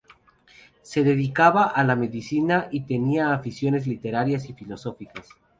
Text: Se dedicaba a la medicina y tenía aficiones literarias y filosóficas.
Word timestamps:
Se 0.81 1.03
dedicaba 1.03 1.65
a 1.65 1.83
la 1.83 1.95
medicina 1.95 2.69
y 2.71 2.81
tenía 2.87 3.35
aficiones 3.35 3.85
literarias 3.85 4.49
y 4.49 4.53
filosóficas. 4.53 5.29